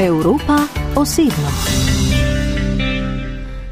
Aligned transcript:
Evropa 0.00 0.58
osebno. 0.96 1.48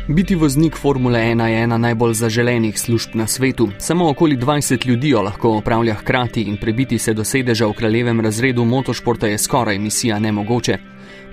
Biti 0.08 0.34
voznik 0.34 0.76
Formule 0.76 1.20
1 1.20 1.44
je 1.44 1.62
ena 1.62 1.78
najbolj 1.78 2.14
zaželenih 2.14 2.80
služb 2.80 3.14
na 3.14 3.26
svetu. 3.26 3.68
Samo 3.78 4.10
okoli 4.10 4.36
20 4.36 4.86
ljudi 4.86 5.08
jo 5.08 5.22
lahko 5.22 5.50
opravlja 5.50 5.94
hkrati 5.94 6.42
in 6.42 6.56
prebiti 6.56 6.98
se 6.98 7.14
do 7.14 7.24
sedeža 7.24 7.66
v 7.66 7.72
kraljevem 7.72 8.20
razredu 8.20 8.64
motošporta 8.64 9.26
je 9.26 9.38
skoraj 9.38 9.78
misija 9.78 10.18
nemogoče. 10.18 10.78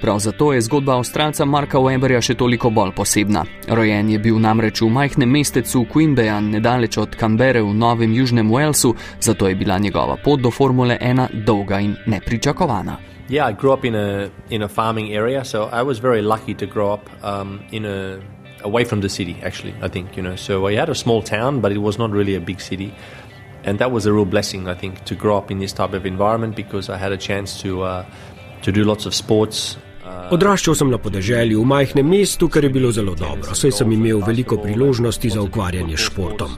Prav 0.01 0.19
zato 0.19 0.53
je 0.53 0.61
zgodba 0.61 0.95
avstralca 0.97 1.45
Marka 1.45 1.77
Weberja 1.77 2.21
še 2.21 2.35
toliko 2.35 2.69
bolj 2.69 2.91
posebna. 2.95 3.43
Rojen 3.67 4.09
je 4.09 4.19
bil 4.19 4.39
namreč 4.39 4.81
v 4.81 4.89
majhnem 4.89 5.29
mestecu 5.29 5.85
Queanbeyan, 5.93 6.49
nedaleč 6.51 6.97
od 6.97 7.15
Canberre 7.19 7.61
v 7.61 7.73
Novem 7.73 8.13
Južnem 8.13 8.51
Walesu, 8.51 8.93
zato 9.19 9.47
je 9.47 9.55
bila 9.55 9.77
njegova 9.77 10.15
pot 10.23 10.39
do 10.39 10.51
Formule 10.51 10.97
1 11.01 11.43
dolga 11.45 11.79
in 11.79 11.95
nepričakovana. 12.05 13.14
Yeah, 13.27 13.47
I 13.47 13.53
grew 13.53 13.71
up 13.73 13.83
in 13.83 13.95
a 13.95 14.29
in 14.49 14.61
a 14.61 14.69
farming 14.69 15.13
area, 15.13 15.43
so 15.43 15.65
I 15.65 15.81
was 15.81 15.97
very 15.99 16.21
lucky 16.21 16.53
to 16.55 16.65
grow 16.65 16.93
up 16.93 17.09
um, 17.23 17.59
in 17.71 17.85
a 17.85 18.19
away 18.63 18.83
from 18.83 19.01
the 19.01 19.09
city. 19.09 19.35
Actually, 19.41 19.73
I 19.81 19.87
think 19.87 20.15
you 20.15 20.21
know. 20.21 20.35
So 20.35 20.67
I 20.67 20.75
had 20.75 20.89
a 20.89 20.95
small 20.95 21.23
town, 21.23 21.59
but 21.59 21.71
it 21.71 21.79
was 21.79 21.97
not 21.97 22.11
really 22.11 22.35
a 22.35 22.41
big 22.41 22.61
city, 22.61 22.93
and 23.63 23.79
that 23.79 23.91
was 23.91 24.05
a 24.05 24.13
real 24.13 24.25
blessing, 24.25 24.67
I 24.67 24.75
think, 24.75 25.05
to 25.05 25.15
grow 25.15 25.37
up 25.37 25.49
in 25.49 25.57
this 25.57 25.73
type 25.73 25.93
of 25.93 26.05
environment 26.05 26.55
because 26.55 26.87
I 26.89 26.97
had 26.97 27.11
a 27.11 27.17
chance 27.17 27.59
to 27.61 27.81
uh, 27.81 28.05
to 28.61 28.71
do 28.71 28.83
lots 28.83 29.05
of 29.05 29.15
sports. 29.15 29.77
Odraščal 30.05 30.75
sem 30.77 30.89
na 30.89 30.97
podeželju 31.01 31.61
v 31.61 31.65
majhnem 31.69 32.05
mestu, 32.05 32.45
kar 32.49 32.65
je 32.65 32.69
bilo 32.69 32.91
zelo 32.93 33.15
dobro, 33.17 33.53
saj 33.57 33.73
sem 33.79 33.91
imel 33.93 34.21
veliko 34.25 34.57
priložnosti 34.61 35.29
za 35.33 35.41
ukvarjanje 35.41 35.97
s 35.97 36.07
športom. 36.09 36.55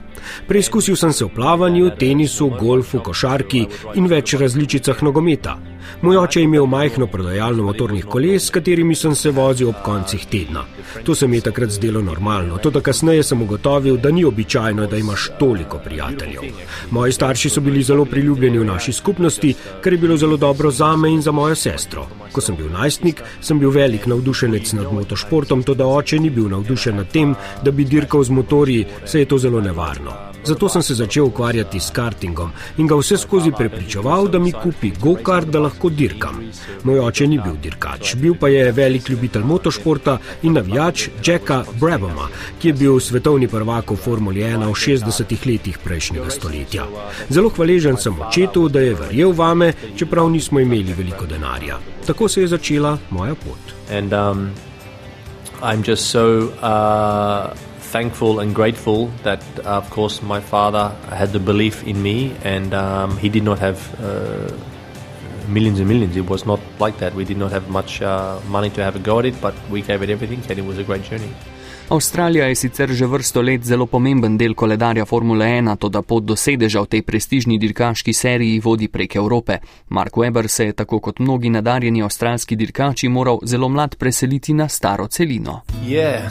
Preizkusil 0.48 0.96
sem 1.00 1.12
se 1.12 1.24
v 1.24 1.32
plavanju, 1.32 1.90
tenisu, 1.96 2.50
golfu, 2.60 3.00
košarki 3.04 3.64
in 3.96 4.08
več 4.08 4.36
različicah 4.40 5.00
nogometa. 5.04 5.56
Moj 6.02 6.16
oče 6.16 6.40
je 6.40 6.44
imel 6.44 6.66
majhno 6.66 7.06
prodajalno 7.06 7.62
motornih 7.62 8.04
koles, 8.04 8.46
s 8.46 8.50
katerimi 8.50 8.94
sem 8.94 9.14
se 9.14 9.30
vozil 9.30 9.68
ob 9.68 9.74
koncih 9.84 10.26
tedna. 10.26 10.64
To 11.04 11.14
se 11.14 11.26
mi 11.26 11.36
je 11.36 11.40
takrat 11.40 11.70
zdelo 11.70 12.02
normalno, 12.02 12.58
tudi 12.58 12.80
kasneje 12.80 13.22
sem 13.22 13.42
ugotovil, 13.42 13.96
da 13.96 14.10
ni 14.10 14.24
običajno, 14.24 14.86
da 14.86 14.96
imaš 14.96 15.30
toliko 15.38 15.78
prijateljev. 15.78 16.42
Moji 16.90 17.12
starši 17.12 17.50
so 17.50 17.60
bili 17.60 17.82
zelo 17.82 18.04
priljubljeni 18.04 18.58
v 18.58 18.64
naši 18.64 18.92
skupnosti, 18.92 19.54
kar 19.80 19.92
je 19.92 19.98
bilo 19.98 20.16
zelo 20.16 20.36
dobro 20.36 20.70
za 20.70 20.96
me 20.96 21.10
in 21.10 21.22
za 21.22 21.32
mojo 21.32 21.54
sestro. 21.54 22.06
Ko 22.32 22.40
sem 22.40 22.56
bil 22.56 22.70
najstnik, 22.72 23.22
sem 23.40 23.58
bil 23.58 23.70
velik 23.70 24.06
navdušenec 24.06 24.72
nad 24.72 24.92
motošportom, 24.92 25.62
tudi 25.62 25.82
oče 25.82 26.18
ni 26.18 26.30
bil 26.30 26.48
navdušen 26.48 26.96
nad 26.96 27.12
tem, 27.12 27.34
da 27.64 27.70
bi 27.70 27.84
dirkal 27.84 28.24
z 28.24 28.30
motorji, 28.30 28.86
saj 29.04 29.20
je 29.20 29.28
to 29.28 29.38
zelo 29.38 29.60
nevarno. 29.60 30.28
Zato 30.44 30.68
sem 30.68 30.82
se 30.82 30.94
začel 30.94 31.24
ukvarjati 31.24 31.80
s 31.80 31.90
kartingom 31.90 32.50
in 32.78 32.86
ga 32.86 32.96
vse 32.96 33.16
skozi 33.16 33.50
prepričeval, 33.58 34.28
da 34.28 34.38
mi 34.38 34.52
kupi 34.52 34.92
go-kart, 35.00 35.50
da 35.50 35.60
lahko 35.60 35.90
dirkam. 35.90 36.38
Moj 36.84 37.00
oče 37.00 37.26
ni 37.26 37.40
bil 37.44 37.58
dirkač, 37.62 38.14
bil 38.16 38.34
pa 38.40 38.48
je 38.48 38.72
velik 38.72 39.08
ljubitelj 39.08 39.44
motošporta 39.44 40.18
in 40.42 40.56
navijač 40.56 41.08
Jacka 41.24 41.64
Brabhama, 41.80 42.28
ki 42.60 42.68
je 42.68 42.72
bil 42.72 43.00
svetovni 43.00 43.48
prvak 43.48 43.90
v 43.90 43.96
Formuli 43.96 44.40
1 44.40 44.64
v 44.64 44.72
60-ih 44.72 45.46
letih 45.46 45.78
prejšnjega 45.84 46.30
stoletja. 46.30 46.86
Zelo 47.28 47.50
hvaležen 47.50 47.96
sem 47.96 48.20
očetu, 48.20 48.68
da 48.68 48.80
je 48.80 48.94
verjel 48.94 49.32
vame, 49.32 49.72
čeprav 49.96 50.30
nismo 50.30 50.60
imeli 50.60 50.94
veliko 50.96 51.26
denarja. 51.26 51.78
Tako 52.08 52.17
se 52.26 52.40
je 52.40 52.48
začela 52.48 52.98
moja 53.10 53.34
pot. 53.34 53.62
And, 53.86 54.12
um, 54.12 54.54
I'm 55.60 55.82
just 55.82 56.10
so 56.10 56.50
uh, 56.62 57.52
thankful 57.80 58.38
and 58.38 58.54
grateful 58.54 59.10
that, 59.24 59.42
uh, 59.64 59.78
of 59.78 59.90
course, 59.90 60.22
my 60.22 60.40
father 60.40 60.94
had 61.10 61.32
the 61.32 61.40
belief 61.40 61.82
in 61.84 62.00
me, 62.00 62.32
and 62.44 62.72
um, 62.74 63.16
he 63.18 63.28
did 63.28 63.42
not 63.42 63.58
have 63.58 63.78
uh, 64.00 64.52
millions 65.48 65.80
and 65.80 65.88
millions. 65.88 66.16
It 66.16 66.30
was 66.30 66.46
not 66.46 66.60
like 66.78 66.98
that. 66.98 67.14
We 67.14 67.24
did 67.24 67.38
not 67.38 67.50
have 67.50 67.68
much 67.68 68.00
uh, 68.02 68.38
money 68.48 68.70
to 68.70 68.84
have 68.84 68.94
a 68.94 69.00
go 69.00 69.18
at 69.18 69.24
it, 69.24 69.40
but 69.40 69.54
we 69.68 69.82
gave 69.82 70.02
it 70.02 70.10
everything, 70.10 70.40
and 70.48 70.58
it 70.58 70.64
was 70.64 70.78
a 70.78 70.84
great 70.84 71.02
journey. 71.02 71.32
Avstralija 71.88 72.46
je 72.46 72.54
sicer 72.54 72.90
že 72.92 73.06
vrsto 73.06 73.42
let 73.42 73.64
zelo 73.64 73.86
pomemben 73.86 74.36
del 74.36 74.54
koledarja 74.54 75.04
Formule 75.04 75.46
1, 75.46 75.76
to 75.76 75.88
da 75.88 76.02
pot 76.02 76.24
do 76.24 76.36
sedeža 76.36 76.82
v 76.84 76.86
tej 76.86 77.02
prestižni 77.02 77.56
dirkaški 77.58 78.12
seriji 78.12 78.60
vodi 78.60 78.88
prek 78.88 79.16
Evrope. 79.16 79.58
Mark 79.88 80.16
Webber 80.16 80.48
se 80.48 80.64
je 80.64 80.72
tako 80.72 81.00
kot 81.00 81.18
mnogi 81.18 81.50
nadarjeni 81.50 82.02
avstralski 82.02 82.56
dirkači 82.56 83.08
moral 83.08 83.38
zelo 83.44 83.68
mlad 83.68 83.96
preseliti 83.96 84.52
na 84.52 84.68
staro 84.68 85.06
celino. 85.06 85.62
Yeah, 85.86 86.28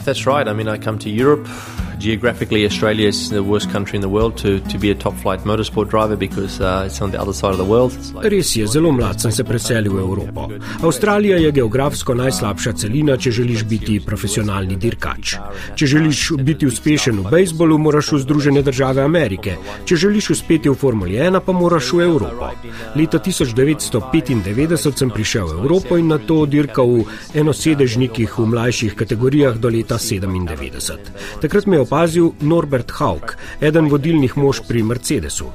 geographically, 2.00 2.66
Australia 2.66 3.08
is 3.08 3.30
the 3.30 3.44
worst 3.44 3.72
country 3.72 3.96
in 3.98 4.02
the 4.02 4.10
world 4.10 4.38
to, 4.38 4.60
to 4.60 4.78
be 4.78 4.92
a 4.92 4.96
top 4.96 5.14
flight 5.16 5.42
motorsport 5.42 5.90
driver 5.90 6.16
because 6.16 6.62
uh, 6.62 6.84
it's 6.86 7.02
on 7.02 7.12
the 7.12 7.20
other 7.20 7.34
side 7.34 7.52
of 7.52 7.58
the 7.58 7.66
world. 7.66 7.92
Like 8.14 8.30
Res 8.30 8.56
je, 8.56 8.68
zelo 8.68 8.92
mlad 8.92 9.22
sem 9.22 9.32
se 9.32 9.44
preselil 9.44 9.94
v 9.94 10.00
Evropo. 10.00 10.48
Avstralija 10.84 11.38
je 11.38 11.52
geografsko 11.52 12.14
najslabša 12.14 12.74
celina, 12.74 13.18
če 13.18 13.32
želiš 13.32 13.64
biti 13.66 14.00
profesionalni 14.06 14.76
dirkač. 14.76 15.36
Če 15.76 15.88
želiš 15.88 16.32
biti 16.44 16.68
uspešen 16.68 17.20
v 17.24 17.32
bejzbolu, 17.32 17.78
moraš 17.78 18.12
v 18.12 18.22
Združene 18.26 18.62
države 18.62 19.04
Amerike. 19.04 19.58
Če 19.86 19.96
želiš 19.96 20.30
uspeti 20.38 20.70
v 20.70 20.76
Formuli 20.76 21.18
1, 21.18 21.42
pa 21.46 21.56
moraš 21.56 21.94
v 21.94 22.06
Evropo. 22.06 22.52
Leta 22.96 23.20
1995 23.20 24.98
sem 24.98 25.10
prišel 25.10 25.48
v 25.48 25.60
Evropo 25.64 25.98
in 25.98 26.12
na 26.14 26.18
to 26.18 26.46
dirkal 26.46 27.02
v 27.02 27.06
enosedežnikih 27.34 28.38
v 28.38 28.46
mlajših 28.54 28.96
kategorijah 28.96 29.58
do 29.58 29.70
leta 29.70 29.98
1997. 29.98 31.42
Takrat 31.42 31.66
me 31.66 31.78
je 31.78 31.87
opazil 31.88 32.32
Norbert 32.42 32.92
Hauk, 33.00 33.38
eden 33.62 33.88
vodilnih 33.90 34.38
mož 34.38 34.62
pri 34.68 34.84
Mercedesu. 34.84 35.48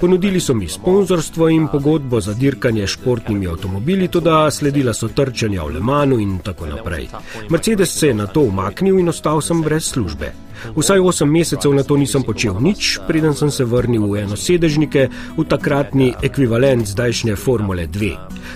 Ponudili 0.00 0.40
so 0.40 0.54
mi 0.54 0.68
sponzorstvo 0.68 1.48
in 1.48 1.68
pogodbo 1.72 2.20
za 2.20 2.34
dirkanje 2.34 2.86
s 2.86 2.98
športnimi 2.98 3.46
avtomobili, 3.46 4.08
tudi 4.08 4.30
sledila 4.50 4.94
so 4.94 5.08
trčanja 5.08 5.62
v 5.64 5.74
Le 5.74 5.80
Manu 5.80 6.18
in 6.18 6.38
tako 6.38 6.66
naprej. 6.66 7.08
Mercedes 7.50 7.98
se 7.98 8.08
je 8.08 8.14
na 8.14 8.26
to 8.26 8.40
umaknil 8.40 8.98
in 8.98 9.08
ostal 9.08 9.40
sem 9.40 9.62
brez 9.62 9.84
službe. 9.92 10.45
Vsaj 10.76 11.00
8 11.00 11.30
mesecev 11.30 11.74
na 11.74 11.82
to 11.82 11.96
nisem 11.96 12.22
počel 12.22 12.60
nič, 12.60 12.98
preden 13.06 13.34
sem 13.34 13.50
se 13.50 13.64
vrnil 13.64 14.06
v 14.06 14.22
eno 14.22 14.36
sedežnike, 14.36 15.08
v 15.36 15.44
takratni 15.44 16.12
ekvivalent 16.22 16.86
zdajšnje 16.86 17.36
Formule 17.36 17.86
2. 17.86 18.12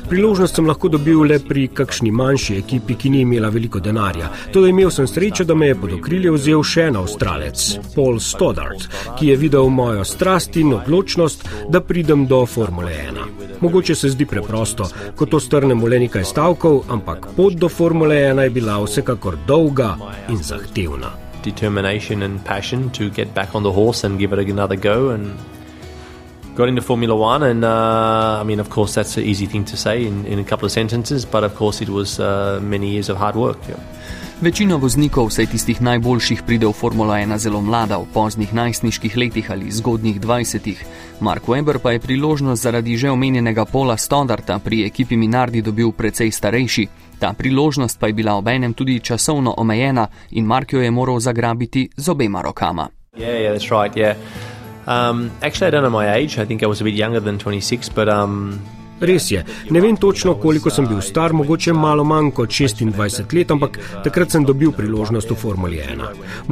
Priložnost 0.09 0.57
sem 0.57 0.67
lahko 0.67 0.89
dobil 0.89 1.23
le 1.23 1.39
pri 1.39 1.69
kakšni 1.69 2.11
manjši 2.11 2.59
ekipi, 2.59 2.95
ki 2.95 3.11
ni 3.11 3.21
imela 3.23 3.49
veliko 3.49 3.81
denarja. 3.81 4.31
Tudi 4.53 4.71
imel 4.71 4.91
sem 4.91 5.07
srečo, 5.07 5.45
da 5.45 5.55
me 5.55 5.71
je 5.71 5.79
pod 5.81 5.93
okrilje 5.99 6.35
vzel 6.35 6.65
še 6.67 6.89
en 6.91 7.01
avstralec, 7.03 7.67
Paul 7.95 8.21
Stoddart, 8.21 8.89
ki 9.19 9.31
je 9.31 9.37
videl 9.37 9.69
mojo 9.69 10.05
strast 10.05 10.57
in 10.57 10.75
odločnost, 10.75 11.49
da 11.69 11.81
pridem 11.81 12.27
do 12.27 12.45
Formule 12.47 12.93
1. 13.07 13.41
Mogoče 13.61 13.95
se 13.95 14.09
zdi 14.09 14.27
preprosto, 14.27 14.89
ko 15.15 15.27
to 15.27 15.41
strnemo 15.41 15.87
le 15.87 15.99
nekaj 16.07 16.25
stavkov, 16.25 16.85
ampak 16.89 17.33
pot 17.37 17.55
do 17.55 17.69
Formule 17.69 18.17
1 18.17 18.47
je 18.49 18.51
bila 18.51 18.79
vsekakor 18.85 19.37
dolga 19.47 19.97
in 20.29 20.43
zahtevna. 20.43 21.30
Determination 21.43 22.23
and 22.23 22.45
passion 22.45 22.91
to 22.91 23.11
get 23.11 23.35
back 23.35 23.55
on 23.55 23.63
the 23.63 23.73
horse 23.73 24.05
and 24.05 24.19
give 24.19 24.33
it 24.33 24.39
another 24.39 24.77
go 24.77 25.11
and 25.11 25.39
got 26.55 26.69
into 26.69 26.83
Formula 26.83 27.15
One 27.17 27.43
and 27.43 27.65
uh, 27.65 28.39
I 28.41 28.45
mean 28.45 28.61
of 28.61 28.71
course 28.71 28.95
that's 28.95 29.17
an 29.17 29.25
easy 29.25 29.47
thing 29.47 29.65
to 29.67 29.77
say 29.77 30.05
in, 30.05 30.27
in 30.27 30.39
a 30.39 30.45
couple 30.45 30.67
of 30.67 30.73
sentences 30.73 31.25
but 31.25 31.45
of 31.45 31.55
course 31.55 31.81
it 31.81 31.89
was 31.89 32.21
uh, 32.21 32.61
many 32.63 32.91
years 32.91 33.09
of 33.09 33.17
hard 33.17 33.37
work 33.37 33.59
yeah. 33.69 33.79
Večina 34.41 34.81
voznikov, 34.81 35.29
vsaj 35.29 35.53
tistih 35.53 35.83
najboljših, 35.85 36.43
pride 36.49 36.65
v 36.65 36.73
Formula 36.73 37.21
1 37.21 37.37
zelo 37.37 37.61
mlada, 37.61 37.99
v 38.01 38.09
poznih 38.09 38.49
najstniških 38.57 39.17
letih 39.17 39.51
ali 39.53 39.69
zgodnjih 39.69 40.17
dvajsetih. 40.17 40.81
Mark 41.21 41.45
Webber 41.45 41.77
pa 41.77 41.93
je 41.93 42.01
priložnost 42.01 42.63
zaradi 42.63 42.97
že 42.97 43.11
omenjenega 43.13 43.69
Pola 43.69 43.97
Stodarta 44.01 44.57
pri 44.59 44.89
ekipi 44.89 45.17
Minardi 45.17 45.61
dobil 45.61 45.93
precej 45.93 46.33
starejši. 46.33 46.89
Ta 47.21 47.37
priložnost 47.37 48.01
pa 48.01 48.07
je 48.07 48.17
bila 48.17 48.35
obenem 48.41 48.73
tudi 48.73 49.01
časovno 49.01 49.55
omejena 49.61 50.09
in 50.31 50.49
Mark 50.49 50.73
jo 50.73 50.81
je 50.81 50.91
moral 50.91 51.21
zagrabiti 51.21 51.91
z 51.97 52.09
obema 52.09 52.41
rokama. 52.41 52.89
Yeah, 53.17 53.37
yeah, 53.37 53.71
right, 53.71 53.97
yeah. 53.97 54.17
um, 54.87 55.31
actually, 55.43 55.69
I 55.69 55.71
don't 55.71 55.85
know 55.85 55.93
my 55.93 56.09
age. 56.09 56.41
I 56.41 56.47
think 56.47 56.63
I 56.63 56.67
was 56.67 56.81
a 56.81 56.85
bit 56.85 56.95
younger 56.95 57.21
than 57.21 57.37
26, 57.39 57.91
but 57.95 58.09
um, 58.09 58.59
Res 59.01 59.31
je, 59.31 59.45
ne 59.71 59.81
vem 59.81 59.97
točno, 59.97 60.35
koliko 60.35 60.71
sem 60.71 60.87
bil 60.87 61.01
star, 61.01 61.33
mogoče 61.33 61.73
malo 61.73 62.05
manj 62.05 62.31
kot 62.37 62.51
26 62.53 63.35
let, 63.35 63.51
ampak 63.51 63.79
takrat 64.05 64.31
sem 64.31 64.45
dobil 64.45 64.73
priložnost 64.77 65.31
v 65.31 65.37
Formuli 65.41 65.79
1. 65.81 66.03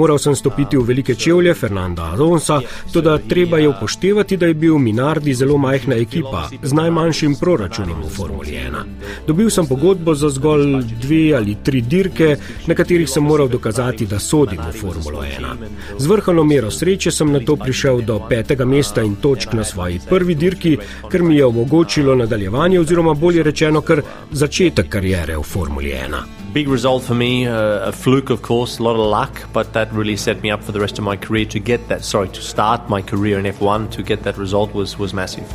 Moral 0.00 0.18
sem 0.18 0.36
stopiti 0.36 0.76
v 0.76 0.86
velike 0.88 1.14
čevlje 1.14 1.54
Fernanda 1.54 2.06
Alonsa, 2.14 2.60
tudi 2.92 3.16
treba 3.28 3.58
je 3.58 3.68
upoštevati, 3.68 4.36
da 4.36 4.46
je 4.46 4.54
bil 4.54 4.78
Minardi 4.78 5.34
zelo 5.34 5.58
majhna 5.58 5.98
ekipa 6.00 6.46
z 6.62 6.72
najmanjšim 6.72 7.36
proračunom 7.36 8.00
v 8.06 8.14
Formuli 8.16 8.56
1. 8.56 8.96
Dobil 9.26 9.50
sem 9.50 9.68
pogodbo 9.68 10.14
za 10.14 10.32
zgolj 10.32 10.80
dve 11.02 11.36
ali 11.36 11.58
tri 11.64 11.82
dirke, 11.82 12.36
na 12.66 12.74
katerih 12.74 13.10
sem 13.10 13.24
moral 13.24 13.48
dokazati, 13.48 14.06
da 14.06 14.18
sodim 14.18 14.60
v 14.70 14.72
Formulo 14.72 15.20
1. 15.20 15.68
Z 15.98 16.06
vrhovno 16.06 16.44
mero 16.44 16.70
sreče 16.70 17.10
sem 17.10 17.32
na 17.32 17.44
to 17.44 17.56
prišel 17.56 18.00
do 18.00 18.20
petega 18.28 18.64
mesta 18.64 19.04
in 19.04 19.16
točk 19.20 19.52
na 19.52 19.64
svoji 19.64 20.00
prvi 20.08 20.34
dirki, 20.34 20.76
ker 21.12 21.22
mi 21.22 21.36
je 21.36 21.44
omogočilo 21.44 22.14
nadaljevati 22.14 22.37
nadaljevanje, 22.38 22.80
oziroma 22.80 23.14
bolje 23.14 23.42
rečeno, 23.42 23.80
kar 23.80 24.02
začetek 24.30 24.88
karijere 24.88 25.36
v 25.36 25.42
Formuli 25.42 25.90
1. 25.90 26.22
Big 26.54 26.68
result 26.70 27.02
for 27.02 27.16
me, 27.16 27.48
uh, 27.48 27.88
a 27.88 27.92
fluke, 27.92 28.32
of 28.32 28.40
course, 28.40 28.78
a 28.78 28.82
lot 28.82 28.96
of 28.96 29.10
luck, 29.10 29.52
but 29.52 29.72
that 29.72 29.88
really 29.92 30.16
set 30.16 30.42
me 30.42 30.54
up 30.54 30.62
for 30.62 30.72
the 30.72 30.80
rest 30.80 30.98
of 30.98 31.04
my 31.04 31.16
career 31.16 31.46
to 31.48 31.58
get 31.58 31.80
that. 31.88 32.04
Sorry, 32.04 32.28
to 32.28 32.40
start 32.40 32.88
my 32.88 33.02
career 33.02 33.38
in 33.38 33.44
F1 33.44 33.90
to 33.90 34.02
get 34.02 34.22
that 34.22 34.38
result 34.38 34.74
was 34.74 34.98
was 34.98 35.12
massive. 35.12 35.46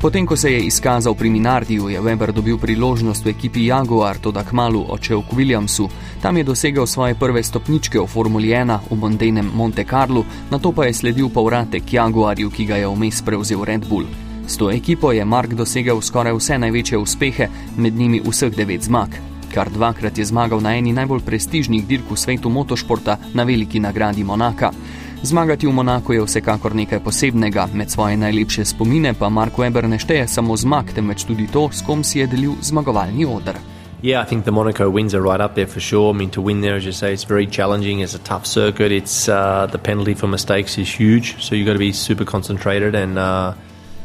Potem, 0.00 0.26
ko 0.26 0.36
se 0.36 0.52
je 0.52 0.60
izkazal 0.60 1.14
pri 1.14 1.30
Minardiju, 1.30 1.88
je 1.88 2.00
Weber 2.00 2.32
dobil 2.32 2.58
priložnost 2.58 3.24
v 3.24 3.28
ekipi 3.28 3.66
Jaguar, 3.66 4.18
toda 4.18 4.44
kmalu 4.44 4.86
očel 4.88 5.22
k 5.22 5.36
Williamsu. 5.36 5.88
Tam 6.22 6.36
je 6.36 6.44
dosegel 6.44 6.86
svoje 6.86 7.14
prve 7.14 7.42
stopničke 7.42 8.00
v 8.00 8.06
Formuli 8.06 8.48
1 8.48 8.78
v 8.90 8.96
Mondenem 8.96 9.50
Monte 9.54 9.84
Carlo, 9.84 10.24
na 10.50 10.58
to 10.58 10.72
pa 10.72 10.86
je 10.86 10.94
sledil 10.94 11.28
povratek 11.28 11.92
Jaguarju, 11.92 12.50
ki 12.50 12.64
ga 12.64 12.76
je 12.76 12.88
vmes 12.88 13.22
prevzel 13.22 13.64
Red 13.64 13.84
Bull. 13.88 14.29
S 14.50 14.56
to 14.56 14.70
ekipo 14.70 15.12
je 15.12 15.24
Mark 15.24 15.52
dosegel 15.54 16.00
skoraj 16.02 16.32
vse 16.34 16.56
največje 16.58 16.98
uspehe, 16.98 17.46
med 17.78 17.94
njimi 17.94 18.18
vseh 18.24 18.50
devet 18.50 18.82
zmag. 18.82 19.12
Kar 19.54 19.68
dvakrat 19.70 20.18
je 20.18 20.24
zmagal 20.26 20.58
na 20.60 20.72
eni 20.74 20.90
najbolj 20.92 21.20
prestižnih 21.22 21.84
dirk 21.86 22.10
v 22.10 22.16
svetu 22.18 22.50
motošporta 22.50 23.16
na 23.34 23.44
veliki 23.46 23.78
nagradi 23.80 24.24
Monaka. 24.24 24.72
Zmagati 25.22 25.70
v 25.70 25.72
Monaku 25.72 26.12
je 26.12 26.24
vsekakor 26.24 26.74
nekaj 26.74 26.98
posebnega, 27.04 27.68
med 27.74 27.90
svoje 27.90 28.16
najlepše 28.16 28.64
spomine 28.64 29.14
pa 29.14 29.28
Mark 29.28 29.54
Weber 29.54 29.86
ne 29.86 29.98
šteje 30.02 30.26
samo 30.26 30.56
zmag, 30.56 30.90
temveč 30.98 31.24
tudi 31.30 31.46
to, 31.46 31.68
s 31.72 31.86
kom 31.86 32.02
si 32.02 32.18
je 32.18 32.26
delil 32.26 32.58
zmagovalni 32.60 33.26
odr. 33.26 33.54
Yeah, 34.02 34.18
I 34.18 34.26
think 34.26 34.44
the 34.44 34.50
Monaco 34.50 34.90
wins 34.90 35.14
are 35.14 35.22
right 35.22 35.40
up 35.40 35.54
there 35.54 35.70
for 35.70 35.80
sure. 35.80 36.10
I 36.10 36.18
mean, 36.18 36.30
to 36.30 36.42
win 36.42 36.60
there, 36.60 36.74
as 36.74 36.84
you 36.84 36.92
say, 36.92 37.12
it's 37.12 37.22
very 37.28 37.46
challenging. 37.46 38.00
It's 38.00 38.16
a 38.16 38.24
tough 38.26 38.46
circuit. 38.46 38.90
It's 38.90 39.28
uh, 39.28 39.70
the 39.70 39.78
penalty 39.78 40.14
for 40.14 40.26
mistakes 40.26 40.76
is 40.76 40.90
huge, 40.90 41.36
so 41.38 41.54
you've 41.54 41.66
got 41.66 41.74
to 41.74 41.78
be 41.78 41.92
super 41.92 42.24
concentrated 42.24 42.96
and. 42.96 43.16
Uh, 43.16 43.54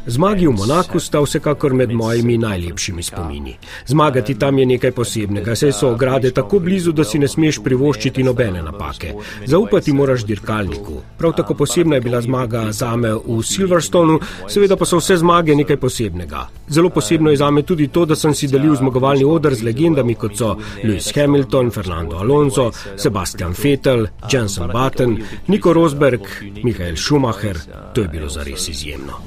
Zmagi 0.08 0.48
v 0.48 0.54
Monaku 0.54 1.00
sta 1.00 1.18
vsekakor 1.22 1.74
med 1.74 1.90
mojimi 1.90 2.38
najlepšimi 2.38 3.04
spomini. 3.04 3.58
Zmagati 3.88 4.36
tam 4.40 4.58
je 4.60 4.66
nekaj 4.66 4.92
posebnega, 4.92 5.56
saj 5.56 5.72
so 5.74 5.90
ograde 5.90 6.32
tako 6.32 6.60
blizu, 6.60 6.92
da 6.92 7.04
si 7.04 7.20
ne 7.20 7.28
smeš 7.28 7.60
privoščiti 7.66 8.24
nobene 8.24 8.62
napake. 8.62 9.14
Zaupati 9.46 9.94
moraš 9.94 10.26
dirkalniku. 10.26 11.02
Prav 11.18 11.34
tako 11.34 11.54
posebna 11.54 11.96
je 11.96 12.02
bila 12.02 12.22
zmaga 12.22 12.72
zame 12.72 13.14
v 13.14 13.40
Silverstonu, 13.44 14.20
seveda 14.48 14.78
pa 14.78 14.86
so 14.86 15.02
vse 15.02 15.18
zmage 15.18 15.56
nekaj 15.56 15.78
posebnega. 15.82 16.46
Zelo 16.70 16.90
posebno 16.90 17.34
je 17.34 17.42
zame 17.42 17.64
tudi 17.64 17.88
to, 17.88 18.06
da 18.06 18.16
sem 18.16 18.34
si 18.34 18.48
delil 18.48 18.76
zmagovalni 18.76 19.26
odr 19.26 19.56
z 19.56 19.66
legendami 19.66 20.16
kot 20.16 20.38
so 20.38 20.54
Lewis 20.84 21.10
Hamilton, 21.16 21.72
Fernando 21.72 22.22
Alonso, 22.22 22.70
Sebastian 22.96 23.58
Vettel, 23.64 24.06
Jensen 24.32 24.70
Button, 24.70 25.18
Nico 25.48 25.74
Rosberg, 25.74 26.30
Michael 26.64 26.96
Schumacher. 26.96 27.58
To 27.94 28.02
je 28.02 28.08
bilo 28.08 28.30
zares 28.30 28.70
izjemno. 28.70 29.18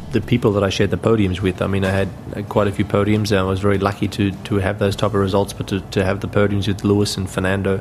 I 0.68 0.70
shared 0.70 0.90
the 0.90 0.98
podiums 0.98 1.40
with. 1.40 1.62
I 1.62 1.66
mean, 1.66 1.84
I 1.84 1.90
had 1.90 2.08
quite 2.48 2.68
a 2.68 2.72
few 2.72 2.84
podiums, 2.84 3.30
and 3.30 3.40
I 3.40 3.44
was 3.44 3.60
very 3.60 3.78
lucky 3.78 4.06
to 4.08 4.30
to 4.30 4.56
have 4.56 4.78
those 4.78 4.94
type 4.94 5.14
of 5.14 5.20
results. 5.20 5.54
But 5.54 5.68
to, 5.68 5.80
to 5.80 6.04
have 6.04 6.20
the 6.20 6.28
podiums 6.28 6.68
with 6.68 6.84
Lewis 6.84 7.16
and 7.16 7.28
Fernando, 7.28 7.80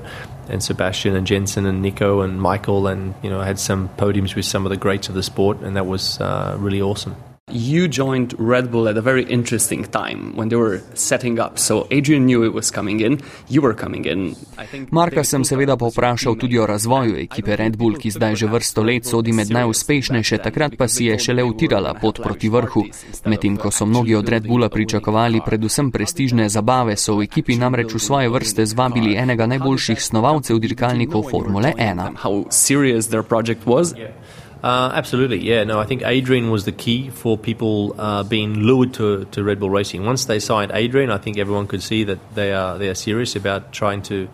and 0.50 0.64
Sebastian 0.64 1.16
and 1.16 1.28
Jensen 1.28 1.66
and 1.66 1.82
Nico 1.82 2.22
and 2.22 2.42
Michael, 2.42 2.88
and 2.88 3.14
you 3.22 3.30
know, 3.30 3.42
I 3.42 3.46
had 3.46 3.60
some 3.60 3.90
podiums 3.98 4.36
with 4.36 4.46
some 4.46 4.66
of 4.66 4.70
the 4.70 4.78
greats 4.78 5.10
of 5.10 5.16
the 5.16 5.24
sport, 5.24 5.60
and 5.60 5.76
that 5.76 5.86
was 5.86 6.20
uh, 6.22 6.56
really 6.60 6.82
awesome. 6.82 7.16
You 7.50 7.88
joined 7.88 8.36
Red 8.38 8.72
Bull 8.72 8.90
at 8.90 8.98
a 8.98 9.02
very 9.02 9.24
interesting 9.24 9.86
time 9.86 10.36
when 10.36 10.50
they 10.50 10.58
were 10.58 10.82
setting 10.96 11.40
up. 11.40 11.58
So 11.58 11.88
Adrian 11.92 12.26
knew 12.26 12.44
it 12.44 12.54
was 12.54 12.70
coming 12.70 13.00
in, 13.00 13.22
you 13.48 13.62
were 13.62 13.74
coming 13.74 14.06
in. 14.06 14.36
Marka 14.92 15.24
sem 15.24 15.46
seveda 15.48 15.78
povprašal 15.78 16.36
tudi 16.36 16.60
o 16.60 16.66
razvoju 16.68 17.16
ekipe 17.16 17.56
Red 17.56 17.78
Bull, 17.78 17.96
ki 17.96 18.12
zdaj 18.12 18.36
že 18.36 18.48
vrsto 18.52 18.84
let 18.84 19.06
sodi 19.06 19.32
med 19.32 19.48
najuspešnejše, 19.48 20.38
takrat 20.44 20.76
pa 20.76 20.88
si 20.92 21.06
je 21.06 21.20
šele 21.20 21.44
utirala 21.44 21.94
pot 21.94 22.20
proti 22.20 22.50
vrhu. 22.50 22.84
Medtem 23.26 23.56
ko 23.56 23.72
so 23.72 23.86
mnogi 23.86 24.16
od 24.16 24.30
Red 24.30 24.48
Bulla 24.48 24.68
pričakovali 24.70 25.40
predvsem 25.46 25.92
prestižne 25.92 26.50
zabave, 26.50 26.98
so 26.98 27.16
v 27.16 27.32
ekipi 27.32 27.56
namreč 27.56 27.96
v 27.96 28.00
svoje 28.00 28.30
vrste 28.30 28.66
zvabili 28.66 29.16
enega 29.16 29.48
najboljših 29.48 30.04
snovalcev 30.04 30.60
dirkalnikov 30.60 31.32
Formule 31.32 31.72
1. 31.80 32.12
Uh, 34.68 34.92
absolutely, 34.94 35.38
yeah. 35.38 35.64
No, 35.64 35.80
I 35.80 35.86
think 35.86 36.02
Adrian 36.04 36.52
was 36.52 36.66
the 36.66 36.74
key 36.74 37.10
for 37.10 37.38
people 37.38 37.96
uh, 37.98 38.24
being 38.24 38.54
lured 38.56 38.94
to, 38.96 39.24
to 39.24 39.42
Red 39.42 39.62
Bull 39.62 39.70
Racing. 39.70 40.06
Once 40.06 40.26
they 40.26 40.40
signed 40.40 40.74
Adrian, 40.74 41.10
I 41.10 41.18
think 41.18 41.38
everyone 41.38 41.68
could 41.68 41.82
see 41.82 42.04
that 42.04 42.20
they 42.36 42.52
are 42.52 42.78
they 42.78 42.90
are 42.90 42.94
serious 42.94 43.38
about 43.38 43.72
trying 43.72 44.02
to 44.12 44.28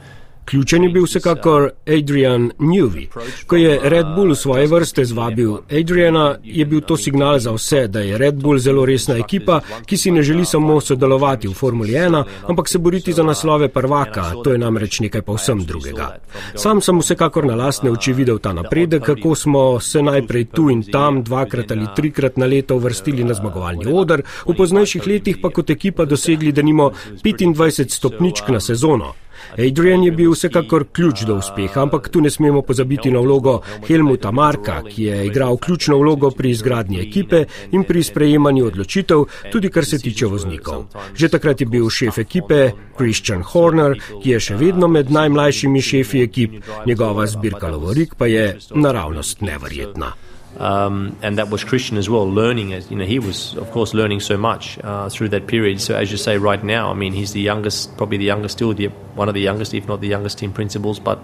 Ključen 0.45 0.84
je 0.84 0.90
bil 0.90 1.06
vsekakor 1.06 1.69
Adrian 1.88 2.51
Newey. 2.60 3.07
Ko 3.48 3.56
je 3.56 3.80
Red 3.84 4.06
Bull 4.16 4.31
v 4.31 4.36
svoje 4.36 4.68
vrste 4.68 5.06
zvabil 5.06 5.56
Adriana, 5.72 6.36
je 6.44 6.66
bil 6.66 6.81
to 6.81 6.98
signal 6.98 7.40
za 7.40 7.51
vse, 7.51 7.88
da 7.88 8.00
je 8.00 8.18
Red 8.18 8.36
Bull 8.36 8.60
zelo 8.60 8.86
resna 8.86 9.18
ekipa, 9.18 9.62
ki 9.86 9.98
si 9.98 10.12
ne 10.12 10.24
želi 10.24 10.45
samo 10.45 10.81
sodelovati 10.81 11.48
v 11.48 11.54
Formuli 11.54 11.94
1, 11.94 12.24
ampak 12.48 12.69
se 12.69 12.78
boriti 12.78 13.13
za 13.13 13.24
naslove 13.24 13.69
prvaka. 13.69 14.31
To 14.44 14.51
je 14.51 14.57
namreč 14.57 15.00
nekaj 15.00 15.22
povsem 15.22 15.66
drugega. 15.66 16.18
Sam 16.56 16.81
sem 16.81 17.00
vsekakor 17.00 17.45
na 17.45 17.56
lastne 17.56 17.92
oči 17.92 18.13
videl 18.13 18.40
ta 18.40 18.54
napredek, 18.54 19.04
kako 19.04 19.36
smo 19.36 19.80
se 19.80 20.01
najprej 20.01 20.45
tu 20.45 20.69
in 20.69 20.84
tam 20.84 21.24
dvakrat 21.24 21.72
ali 21.72 21.88
trikrat 21.95 22.38
na 22.38 22.45
leto 22.45 22.75
uvrstili 22.75 23.24
na 23.24 23.34
zmagovalni 23.34 23.88
odr, 23.88 24.24
v 24.45 24.56
poznejših 24.57 25.07
letih 25.07 25.38
pa 25.42 25.50
kot 25.50 25.69
ekipa 25.69 26.06
dosegli, 26.06 26.51
da 26.51 26.62
nimo 26.62 26.92
25 27.24 27.90
stopničk 27.90 28.50
na 28.50 28.60
sezono. 28.60 29.13
Adrian 29.57 30.04
je 30.04 30.12
bil 30.12 30.31
vsekakor 30.31 30.86
ključ 30.92 31.25
do 31.28 31.36
uspeha, 31.36 31.81
ampak 31.81 32.10
tu 32.10 32.22
ne 32.22 32.30
smemo 32.30 32.62
pozabiti 32.62 33.12
na 33.12 33.19
vlogo 33.19 33.60
Helmuta 33.88 34.31
Marka, 34.31 34.81
ki 34.90 35.04
je 35.04 35.25
igral 35.28 35.57
ključno 35.57 35.98
vlogo 35.98 36.31
pri 36.31 36.50
izgradnji 36.50 37.00
ekipe 37.01 37.45
in 37.72 37.84
pri 37.84 38.04
sprejemanju 38.04 38.66
odločitev, 38.68 39.25
tudi 39.51 39.69
kar 39.69 39.86
se 39.86 40.00
tiče 40.00 40.25
voznikov. 40.25 40.86
Že 41.16 41.30
takrat 41.30 41.62
je 41.62 41.68
bil 41.68 41.90
šef 41.90 42.18
ekipe 42.18 42.72
Christian 42.98 43.44
Horner, 43.44 43.98
ki 44.24 44.36
je 44.36 44.40
še 44.40 44.60
vedno 44.60 44.88
med 44.88 45.12
najmlajšimi 45.12 45.81
šefi 45.81 46.22
ekip, 46.28 46.60
njegova 46.86 47.28
zbirka 47.28 47.68
Lovorik 47.68 48.16
pa 48.18 48.28
je 48.28 48.57
naravnost 48.75 49.42
neverjetna. 49.42 50.13
Um, 50.60 51.18
and 51.24 51.38
that 51.38 51.50
was 51.50 51.64
Christian 51.64 51.98
as 51.98 52.10
well, 52.10 52.30
learning 52.30 52.74
as 52.74 52.90
you 52.92 52.98
know, 52.98 53.06
he 53.06 53.20
was 53.20 53.56
of 53.56 53.72
course 53.72 53.94
learning 53.94 54.20
so 54.20 54.38
much 54.38 54.78
uh, 54.84 55.10
through 55.10 55.30
that 55.30 55.48
period. 55.48 55.82
So 55.82 55.96
as 55.96 56.12
you 56.12 56.18
say, 56.18 56.38
right 56.38 56.64
now, 56.64 56.92
I 56.92 56.94
mean, 56.94 57.14
he's 57.14 57.34
the 57.34 57.42
youngest, 57.42 57.98
probably 57.98 58.18
the 58.18 58.26
youngest, 58.26 58.58
still 58.58 58.74
the, 58.74 58.88
one 59.16 59.28
of 59.28 59.34
the 59.34 59.42
youngest, 59.42 59.74
if 59.74 59.88
not 59.88 60.02
the 60.02 60.08
youngest 60.08 60.38
team 60.38 60.52
principals, 60.54 61.00
but 61.00 61.20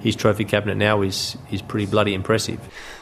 his 0.00 0.14
trophy 0.14 0.44
cabinet 0.44 0.76
now 0.76 1.02
is, 1.02 1.36
is 1.50 1.60
pretty 1.62 1.86
bloody 1.86 2.14
impressive. 2.14 2.58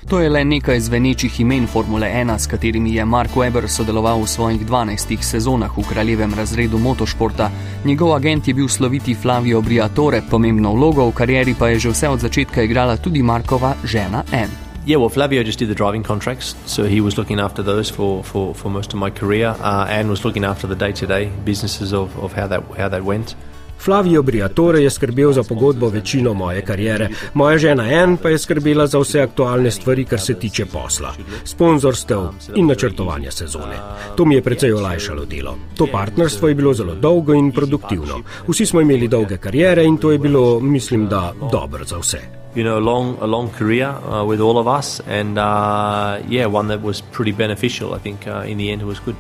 To 0.08 0.20
je 0.20 0.30
le 0.30 0.44
nekaj 0.44 0.80
zvenečih 0.80 1.40
imen 1.40 1.66
Formule 1.66 2.06
1, 2.06 2.38
s 2.38 2.46
katerimi 2.46 2.94
je 2.94 3.04
Mark 3.04 3.34
Webber 3.36 3.68
sodeloval 3.68 4.22
v 4.22 4.26
svojih 4.26 4.66
12 4.66 5.22
sezonah 5.22 5.78
v 5.78 5.84
kraljevem 5.88 6.34
razredu 6.34 6.78
motošporta. 6.78 7.50
Njegov 7.84 8.14
agent 8.14 8.48
je 8.48 8.54
bil 8.54 8.68
sloviti 8.68 9.14
Flavio 9.14 9.60
Briatore, 9.60 10.22
pomembno 10.30 10.72
vlogo 10.72 11.10
v 11.10 11.14
karieri 11.14 11.54
pa 11.58 11.68
je 11.68 11.78
že 11.78 11.90
vse 11.90 12.08
od 12.08 12.20
začetka 12.20 12.62
igrala 12.62 12.96
tudi 12.96 13.22
Markova 13.22 13.74
žena 13.84 14.24
Anne. 14.32 14.65
Yeah, 14.86 14.98
well, 14.98 15.08
Flavio 15.08 15.42
just 15.42 15.58
did 15.58 15.68
the 15.68 15.74
driving 15.74 16.04
contracts, 16.04 16.54
so 16.64 16.84
he 16.84 17.00
was 17.00 17.18
looking 17.18 17.40
after 17.40 17.60
those 17.60 17.90
for, 17.90 18.22
for, 18.22 18.54
for 18.54 18.70
most 18.70 18.92
of 18.92 19.00
my 19.00 19.10
career. 19.10 19.48
Uh, 19.58 19.84
Anne 19.90 20.08
was 20.08 20.24
looking 20.24 20.44
after 20.44 20.68
the 20.68 20.76
day 20.76 20.92
to 20.92 21.06
day 21.08 21.28
businesses 21.44 21.92
of, 21.92 22.16
of 22.20 22.32
how, 22.32 22.46
that, 22.46 22.62
how 22.78 22.88
that 22.88 23.02
went. 23.02 23.34
Flavio 23.78 24.22
Briatore 24.22 24.82
je 24.82 24.90
skrbel 24.90 25.32
za 25.32 25.42
pogodbo 25.42 25.88
večino 25.88 26.34
moje 26.34 26.62
kariere, 26.62 27.08
moja 27.34 27.58
žena 27.58 27.88
En 27.92 28.16
pa 28.16 28.28
je 28.28 28.38
skrbela 28.38 28.86
za 28.86 28.98
vse 28.98 29.20
aktualne 29.20 29.70
stvari, 29.70 30.04
kar 30.04 30.20
se 30.20 30.34
tiče 30.34 30.66
posla, 30.66 31.12
sponzorstev 31.44 32.28
in 32.54 32.66
načrtovanja 32.66 33.30
sezone. 33.30 33.76
To 34.16 34.24
mi 34.24 34.34
je 34.34 34.42
precej 34.42 34.72
olajšalo 34.72 35.24
delo. 35.24 35.58
To 35.76 35.86
partnerstvo 35.92 36.48
je 36.48 36.54
bilo 36.54 36.74
zelo 36.74 36.94
dolgo 36.94 37.34
in 37.34 37.52
produktivno. 37.52 38.22
Vsi 38.48 38.66
smo 38.66 38.80
imeli 38.80 39.08
dolge 39.08 39.36
kariere 39.36 39.84
in 39.84 39.98
to 39.98 40.10
je 40.10 40.18
bilo, 40.18 40.60
mislim, 40.60 41.08
da 41.08 41.32
dobro 41.52 41.84
za 41.84 41.98
vse. 41.98 42.45
You 42.56 42.64
know, 42.64 42.78
a 42.78 42.80
long, 42.80 43.18
a 43.20 43.26
long 43.26 43.50
career 43.50 43.88
uh, 43.88 44.24
with 44.24 44.40
all 44.40 44.58
of 44.58 44.66
us, 44.66 45.00
and 45.06 45.38
uh, 45.38 46.18
yeah, 46.26 46.46
one 46.46 46.68
that 46.68 46.82
was 46.82 47.02
pretty 47.02 47.32
beneficial. 47.32 47.94
I 47.94 47.98
think 47.98 48.26
uh, 48.26 48.48
in 48.48 48.56
the 48.58 48.72
end 48.72 48.82
it 48.82 48.86
was 48.86 48.98
good. 48.98 49.16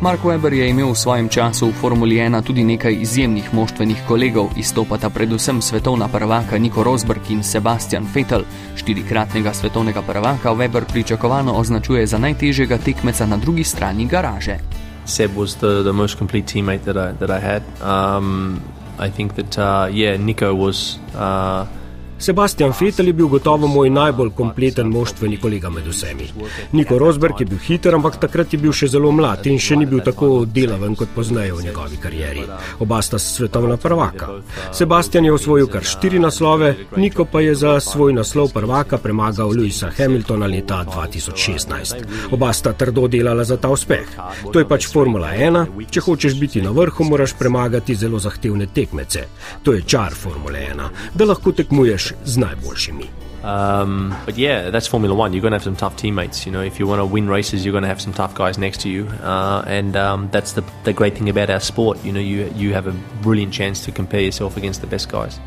Mark 0.00 0.20
Webber 0.24 0.52
je 0.52 0.68
imel 0.68 0.90
v 0.90 0.98
svojem 0.98 1.28
času 1.30 1.70
v 1.70 1.78
Formuli 1.78 2.18
1 2.18 2.42
tudi 2.42 2.66
nekaj 2.66 2.92
izjemnih 2.92 3.54
moštvenih 3.54 4.02
kolegov, 4.10 4.50
izstopata 4.58 5.06
predvsem 5.08 5.62
svetovna 5.62 6.10
prvaka 6.10 6.58
Niko 6.58 6.82
Rosberg 6.82 7.22
in 7.30 7.46
Sebastian 7.46 8.04
Vettel. 8.14 8.42
Štirikratnega 8.74 9.54
svetovnega 9.54 10.02
prvaka 10.02 10.50
Webber 10.50 10.84
pričakovano 10.84 11.54
označuje 11.54 12.06
za 12.06 12.18
najtežjega 12.18 12.78
tekmeca 12.78 13.26
na 13.26 13.36
drugi 13.36 13.64
strani 13.64 14.04
garaže. 14.04 14.58
Seb 15.06 15.30
was 15.36 15.54
the, 15.62 15.82
the 15.86 15.92
most 15.92 16.18
complete 16.18 16.52
teammate 16.52 16.84
that 16.84 16.96
I, 16.96 17.14
that 17.14 17.30
I 17.30 17.38
had. 17.38 17.62
Um, 17.80 18.60
I 18.98 19.10
think 19.10 19.38
that, 19.38 19.58
uh, 19.58 19.86
yeah, 19.94 20.18
Nico 20.18 20.54
was. 20.54 20.98
Uh, 21.14 21.83
Sebastian 22.24 22.72
Fetel 22.72 23.06
je 23.06 23.12
bil 23.12 23.26
gotovo 23.28 23.66
moj 23.68 23.90
najbolj 23.90 24.30
kompleten 24.36 24.88
moštveni 24.88 25.36
kolega 25.36 25.68
med 25.70 25.84
vsemi. 25.86 26.28
Niko 26.72 26.96
Rosberg 26.98 27.40
je 27.40 27.46
bil 27.46 27.58
hiter, 27.66 27.94
ampak 27.94 28.16
takrat 28.22 28.52
je 28.54 28.58
bil 28.62 28.72
še 28.72 28.88
zelo 28.88 29.10
mlad 29.12 29.44
in 29.50 29.58
še 29.60 29.76
ni 29.76 29.84
bil 29.86 30.00
tako 30.06 30.28
delaven 30.48 30.96
kot 30.96 31.12
poznaje 31.12 31.52
v 31.52 31.66
njegovi 31.66 31.98
karieri. 32.00 32.44
Oba 32.80 33.02
sta 33.04 33.20
svetovna 33.20 33.76
prvaka. 33.76 34.28
Sebastian 34.72 35.28
je 35.28 35.34
osvojil 35.34 35.68
kar 35.68 35.84
štiri 35.84 36.22
naslove, 36.22 36.70
Niko 36.96 37.26
pa 37.28 37.42
je 37.44 37.58
za 37.60 37.74
svoj 37.80 38.16
naslov 38.16 38.54
prvaka 38.56 38.98
premagal 38.98 39.52
Louisa 39.52 39.92
Hamiltona 39.98 40.48
leta 40.48 40.80
2016. 40.88 42.08
Oba 42.32 42.52
sta 42.56 42.72
trdo 42.72 43.04
delala 43.08 43.44
za 43.44 43.60
ta 43.60 43.68
uspeh. 43.68 44.16
To 44.48 44.62
je 44.62 44.68
pač 44.68 44.88
Formula 44.88 45.34
1. 45.36 45.84
Če 45.90 46.06
hočeš 46.08 46.40
biti 46.40 46.64
na 46.64 46.72
vrhu, 46.72 47.04
moraš 47.04 47.36
premagati 47.36 48.00
zelo 48.00 48.16
zahtevne 48.18 48.72
tekmece. 48.72 49.28
To 49.62 49.76
je 49.76 49.84
čar 49.84 50.16
Formule 50.16 50.64
1, 50.72 50.88
da 51.12 51.28
lahko 51.28 51.52
tekmuješ 51.52 52.13
z 52.24 52.36
najboljšimi. 52.36 53.08
Um, 53.44 54.16
but 54.24 54.38
yeah, 54.38 54.70
that's 54.70 54.86
Formula 54.86 55.14
One. 55.14 55.34
You're 55.34 55.42
going 55.42 55.52
to 55.52 55.56
have 55.56 55.64
some 55.64 55.76
tough 55.76 55.96
teammates. 55.96 56.46
You 56.46 56.52
know, 56.52 56.62
if 56.62 56.80
you 56.80 56.86
want 56.86 57.00
to 57.00 57.04
win 57.04 57.28
races, 57.28 57.62
you're 57.62 57.72
going 57.72 57.82
to 57.82 57.88
have 57.88 58.00
some 58.00 58.14
tough 58.14 58.34
guys 58.34 58.56
next 58.56 58.80
to 58.80 58.88
you, 58.88 59.06
uh, 59.22 59.62
and 59.66 59.96
um, 59.96 60.30
that's 60.30 60.52
the, 60.52 60.64
the 60.84 60.94
great 60.94 61.14
thing 61.14 61.28
about 61.28 61.50
our 61.50 61.60
sport. 61.60 62.02
You 62.02 62.12
know, 62.12 62.20
you 62.20 62.50
you 62.56 62.72
have 62.72 62.86
a 62.86 62.92
brilliant 63.20 63.52
chance 63.52 63.84
to 63.84 63.92
compare 63.92 64.22
yourself 64.22 64.56
against 64.56 64.80
the 64.80 64.86
best 64.86 65.10
guys. 65.10 65.38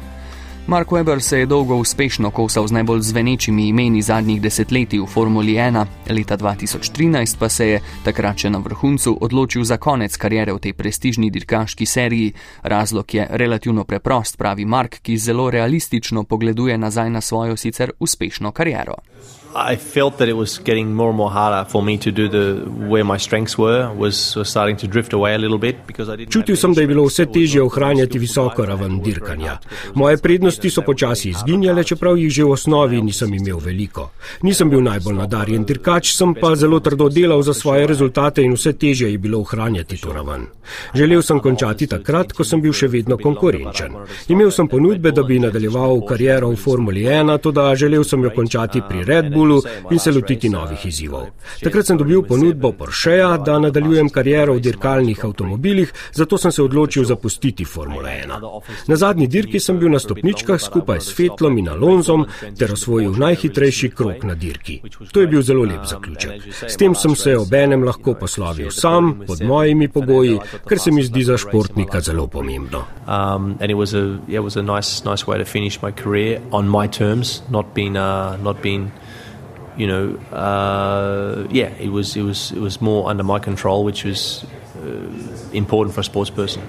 Mark 0.67 0.91
Webber 0.91 1.19
se 1.19 1.39
je 1.39 1.45
dolgo 1.45 1.75
uspešno 1.75 2.31
kosal 2.31 2.67
z 2.67 2.71
najbolj 2.71 3.01
zvenečimi 3.01 3.67
imeni 3.67 4.01
zadnjih 4.01 4.41
desetletij 4.41 4.99
v 4.99 5.05
Formuli 5.05 5.53
1, 5.53 5.85
leta 6.09 6.37
2013 6.37 7.37
pa 7.39 7.49
se 7.49 7.67
je, 7.67 7.79
takrat 8.03 8.43
še 8.43 8.49
na 8.49 8.59
vrhuncu, 8.59 9.17
odločil 9.21 9.63
za 9.63 9.77
konec 9.77 10.17
karijere 10.17 10.51
v 10.53 10.59
tej 10.59 10.73
prestižni 10.73 11.31
dirkaški 11.31 11.85
seriji. 11.85 12.33
Razlog 12.63 13.13
je 13.13 13.27
relativno 13.29 13.83
preprost, 13.83 14.37
pravi 14.37 14.65
Mark, 14.65 14.99
ki 15.01 15.17
zelo 15.17 15.49
realistično 15.49 16.23
pogleduje 16.23 16.77
nazaj 16.77 17.09
na 17.09 17.21
svojo 17.21 17.55
sicer 17.55 17.91
uspešno 17.99 18.51
kariero. 18.51 18.99
I 19.57 19.75
felt 19.75 20.19
that 20.19 20.29
it 20.29 20.35
was 20.35 20.59
getting 20.59 20.93
more 20.93 21.09
and 21.09 21.17
more 21.17 21.31
harder 21.31 21.67
for 21.69 21.81
me 21.81 21.97
to 21.97 22.11
do 22.11 22.29
the 22.29 22.61
where 22.89 23.03
my 23.03 23.17
strengths 23.17 23.57
were 23.57 23.91
was, 23.93 24.35
was 24.35 24.49
starting 24.49 24.77
to 24.77 24.87
drift 24.87 25.13
away 25.13 25.33
a 25.33 25.37
little 25.37 25.57
bit 25.57 25.87
because 25.87 26.09
I 26.09 26.15
didn't 26.15 26.31
Čutil 26.31 26.55
sem, 26.55 26.73
da 26.73 26.81
je 26.81 26.87
bilo 26.87 27.05
vse 27.05 27.25
težje 27.25 27.63
ohranjati 27.63 28.19
visoko 28.19 28.65
raven 28.65 28.99
dirkanja. 29.01 29.57
Moje 29.95 30.17
prednosti 30.17 30.69
so 30.69 30.81
počasi 30.81 31.29
izginjale, 31.29 31.83
čeprav 31.83 32.17
jih 32.17 32.31
že 32.31 32.43
v 32.43 32.51
osnovi 32.51 33.01
nisem 33.01 33.33
imel 33.33 33.57
veliko. 33.57 34.11
Nisem 34.41 34.69
bil 34.69 34.83
najbolj 34.85 35.15
nadarjen 35.15 35.65
dirkač, 35.65 36.13
sem 36.13 36.35
pa 36.37 36.53
zelo 36.55 36.79
trdo 36.79 37.09
delal 37.09 37.41
za 37.41 37.53
svoje 37.53 37.87
rezultate 37.87 38.45
in 38.45 38.53
vse 38.53 38.73
težje 38.77 39.11
je 39.11 39.17
bilo 39.17 39.39
ohranjati 39.41 39.97
to 39.97 40.13
raven. 40.13 40.45
Želel 40.93 41.21
sem 41.21 41.39
končati 41.39 41.87
takrat, 41.87 42.33
ko 42.33 42.43
sem 42.43 42.61
bil 42.61 42.73
še 42.73 42.91
vedno 42.93 43.17
konkurenčen. 43.17 43.97
Imel 44.29 44.51
sem 44.51 44.67
ponudbe, 44.67 45.11
da 45.11 45.23
bi 45.23 45.39
nadaljeval 45.39 46.05
kariero 46.05 46.53
v 46.53 46.61
Formuli 46.61 47.07
1, 47.09 47.37
tudi 47.41 47.67
želel 47.75 48.03
sem 48.03 48.23
jo 48.23 48.35
končati 48.35 48.85
pri 48.89 49.03
Red 49.03 49.33
Bull. 49.33 49.46
Liverpoolu 49.47 49.61
in 49.89 49.99
se 49.99 50.11
lotiti 50.11 50.49
novih 50.49 50.85
izzivov. 50.85 51.27
Takrat 51.63 51.85
sem 51.85 51.97
dobil 51.97 52.21
ponudbo 52.27 52.71
Porscheja, 52.71 53.37
da 53.37 53.57
nadaljujem 53.59 54.09
kariero 54.09 54.53
v 54.57 54.61
dirkalnih 54.61 55.23
avtomobilih, 55.25 55.93
zato 56.13 56.37
sem 56.37 56.51
se 56.51 56.63
odločil 56.63 57.05
zapustiti 57.05 57.65
Formula 57.65 58.09
1. 58.09 58.39
Na 58.87 58.95
zadnji 58.95 59.27
dirki 59.27 59.59
sem 59.59 59.79
bil 59.79 59.91
na 59.91 59.99
stopničkah 59.99 60.61
skupaj 60.61 61.01
s 61.01 61.15
Fetlom 61.15 61.57
in 61.57 61.69
Alonzom 61.69 62.25
ter 62.57 62.73
osvojil 62.73 63.15
najhitrejši 63.17 63.89
krok 63.89 64.23
na 64.23 64.35
dirki. 64.35 64.81
To 65.11 65.21
je 65.21 65.27
bil 65.27 65.41
zelo 65.41 65.63
lep 65.63 65.85
zaključek. 65.87 66.47
S 66.67 66.77
tem 66.77 66.95
sem 66.95 67.15
se 67.15 67.37
obenem 67.37 67.83
lahko 67.83 68.13
poslovil 68.13 68.71
sam, 68.71 69.21
pod 69.27 69.41
mojimi 69.41 69.87
pogoji, 69.87 70.39
kar 70.67 70.79
se 70.79 70.91
mi 70.91 71.03
zdi 71.03 71.23
za 71.23 71.37
športnika 71.37 72.01
zelo 72.01 72.27
pomembno. 72.27 72.83
Um, 73.07 73.55
you 79.77 79.87
know, 79.87 80.17
uh, 80.35 81.47
yeah, 81.51 81.69
it 81.79 81.91
was 81.91 82.15
it 82.15 82.23
was 82.23 82.51
it 82.51 82.59
was 82.59 82.81
more 82.81 83.09
under 83.09 83.23
my 83.23 83.39
control, 83.39 83.83
which 83.83 84.03
was 84.03 84.45
uh, 84.83 85.53
important 85.53 85.93
for 85.93 86.01
a 86.01 86.03
sports 86.03 86.29
person. 86.29 86.61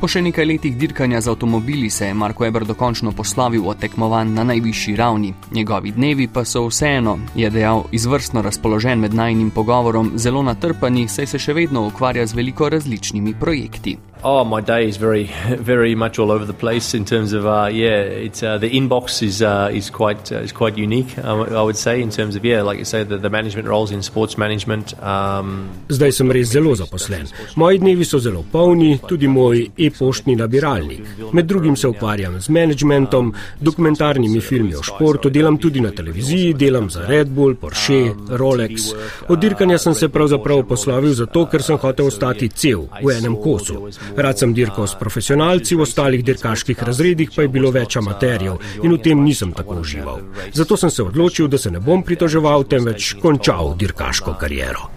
Po 0.00 0.08
še 0.08 0.22
nekaj 0.24 0.46
letih 0.48 0.76
dirkanja 0.80 1.18
z 1.20 1.28
avtomobili 1.28 1.90
se 1.92 2.06
je 2.06 2.14
Marko 2.16 2.46
Eber 2.46 2.64
dokončno 2.64 3.12
poslavil 3.12 3.66
od 3.68 3.82
tekmovanj 3.82 4.30
na 4.32 4.44
najvišji 4.48 4.94
ravni. 4.96 5.34
Njegovi 5.52 5.92
dnevi 5.92 6.28
pa 6.32 6.44
so 6.44 6.62
vseeno, 6.70 7.18
je 7.36 7.50
dejal, 7.50 7.84
izvrstno 7.92 8.40
razpoložen 8.42 8.98
med 9.00 9.14
najnim 9.14 9.50
pogovorom, 9.50 10.14
zelo 10.16 10.40
natrpani, 10.42 11.04
saj 11.08 11.26
se 11.34 11.38
še 11.44 11.52
vedno 11.52 11.84
ukvarja 11.90 12.24
z 12.26 12.38
veliko 12.38 12.72
različnimi 12.72 13.34
projekti. 13.40 13.98
Oh, 14.22 14.44
my 14.44 14.60
day 14.60 14.86
is 14.86 14.98
very, 14.98 15.24
very 15.48 15.94
much 15.94 16.18
all 16.18 16.30
over 16.30 16.44
the 16.44 16.52
place 16.52 16.92
in 16.92 17.06
terms 17.06 17.32
of 17.32 17.46
uh, 17.46 17.70
yeah. 17.72 18.02
It's 18.02 18.42
uh, 18.42 18.58
the 18.58 18.68
inbox 18.68 19.22
is 19.22 19.40
uh, 19.40 19.70
is 19.72 19.88
quite 19.88 20.30
uh, 20.30 20.40
is 20.40 20.52
quite 20.52 20.76
unique. 20.76 21.18
I 21.18 21.62
would 21.62 21.76
say 21.76 22.02
in 22.02 22.10
terms 22.10 22.36
of 22.36 22.44
yeah, 22.44 22.60
like 22.60 22.78
you 22.78 22.84
say, 22.84 23.02
the, 23.02 23.16
the 23.16 23.30
management 23.30 23.66
roles 23.66 23.90
in 23.90 24.02
sports 24.02 24.36
management. 24.36 24.92
Um, 25.02 25.70
Zdaj 25.88 26.12
sem 26.12 26.30
res 26.30 26.52
zelo 26.52 26.74
zaposlen. 26.76 27.30
Moji 27.56 27.78
dnevi 27.78 28.04
so 28.04 28.18
zelo 28.18 28.44
polni, 28.52 28.98
tudi 29.08 29.28
moj 29.28 29.70
e-poštni 29.78 30.36
nabiralnik. 30.36 31.00
Med 31.32 31.46
drugim 31.46 31.76
se 31.76 31.88
ukvarjam 31.88 32.40
z 32.40 32.48
managementom, 32.48 33.32
dokumentarnimi 33.60 34.40
filmi 34.40 34.74
o 34.76 34.82
športu, 34.82 35.30
delam 35.30 35.56
tudi 35.58 35.80
na 35.80 35.90
televiziji, 35.90 36.54
delam 36.54 36.90
za 36.90 37.06
Red 37.06 37.28
Bull, 37.28 37.54
Porsche, 37.54 38.12
Rolex. 38.28 38.92
Od 39.28 39.40
dirkanja 39.40 39.78
sem 39.78 39.94
se 39.94 40.08
pravzaprav 40.08 40.66
poslovil 40.68 41.14
zato, 41.14 41.46
ker 41.46 41.62
sem 41.62 41.78
hotel 41.78 42.06
ostati 42.12 42.48
cel 42.48 42.84
v 43.02 43.16
enem 43.16 43.40
kosu. 43.40 43.88
Rad 44.16 44.38
sem 44.38 44.54
dirkal 44.54 44.88
s 44.88 44.94
profesionalci, 44.98 45.76
v 45.76 45.84
ostalih 45.86 46.24
dirkaških 46.24 46.82
razredih 46.82 47.30
pa 47.34 47.42
je 47.42 47.52
bilo 47.52 47.70
več 47.74 47.96
amaterjev 48.00 48.58
in 48.82 48.94
v 48.94 48.98
tem 49.02 49.22
nisem 49.24 49.52
tako 49.56 49.80
užival. 49.84 50.20
Zato 50.52 50.76
sem 50.76 50.90
se 50.90 51.02
odločil, 51.02 51.48
da 51.48 51.58
se 51.58 51.70
ne 51.70 51.80
bom 51.80 52.02
pritoževal, 52.02 52.64
temveč 52.70 53.14
končal 53.22 53.74
dirkaško 53.78 54.34
kariero. 54.40 54.90